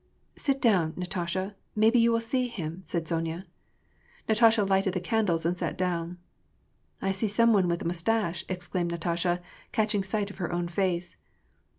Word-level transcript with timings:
"Sit 0.35 0.59
down, 0.59 0.95
Natasha: 0.97 1.55
maybe 1.75 1.99
you 1.99 2.11
will 2.11 2.21
see 2.21 2.47
him," 2.47 2.81
said 2.85 3.07
Sonya. 3.07 3.45
Natasha 4.27 4.63
lighted 4.63 4.95
the 4.95 4.99
candles 4.99 5.45
and 5.45 5.55
sat 5.55 5.77
down. 5.77 6.17
^^I 7.03 7.13
see 7.13 7.27
some 7.27 7.53
one 7.53 7.67
with 7.67 7.83
a 7.83 7.85
mustache," 7.85 8.43
exclaimed 8.49 8.89
Natasha, 8.89 9.43
catching 9.71 10.03
sight 10.03 10.31
of 10.31 10.39
her 10.39 10.51
own 10.51 10.67
face. 10.67 11.17